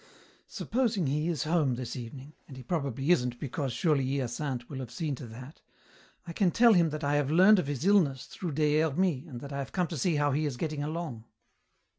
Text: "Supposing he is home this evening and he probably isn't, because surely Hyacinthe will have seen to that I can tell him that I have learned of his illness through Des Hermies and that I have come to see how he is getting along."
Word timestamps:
"Supposing 0.47 1.05
he 1.05 1.27
is 1.27 1.43
home 1.43 1.75
this 1.75 1.95
evening 1.95 2.33
and 2.47 2.57
he 2.57 2.63
probably 2.63 3.11
isn't, 3.11 3.39
because 3.39 3.71
surely 3.71 4.03
Hyacinthe 4.17 4.67
will 4.67 4.79
have 4.79 4.89
seen 4.89 5.13
to 5.13 5.27
that 5.27 5.61
I 6.25 6.33
can 6.33 6.49
tell 6.49 6.73
him 6.73 6.89
that 6.89 7.03
I 7.03 7.13
have 7.17 7.29
learned 7.29 7.59
of 7.59 7.67
his 7.67 7.85
illness 7.85 8.25
through 8.25 8.53
Des 8.53 8.79
Hermies 8.79 9.27
and 9.27 9.39
that 9.41 9.53
I 9.53 9.59
have 9.59 9.71
come 9.73 9.85
to 9.89 9.97
see 9.99 10.15
how 10.15 10.31
he 10.31 10.47
is 10.47 10.57
getting 10.57 10.81
along." 10.81 11.25